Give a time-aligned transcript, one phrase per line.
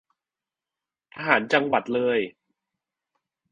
[1.13, 2.19] ทหารจังหวัดเลย